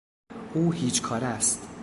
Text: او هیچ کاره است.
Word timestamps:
او 0.53 0.71
هیچ 0.71 1.01
کاره 1.01 1.27
است. 1.27 1.67